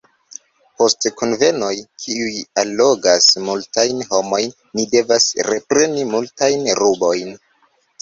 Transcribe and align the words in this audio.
Post 0.81 1.07
kunvenoj, 1.19 1.73
kiuj 2.05 2.31
allogas 2.63 3.29
multajn 3.51 4.03
homojn, 4.09 4.59
ni 4.81 4.89
devas 4.97 5.31
repreni 5.53 6.11
multajn 6.19 6.71
rubojn. 6.85 7.43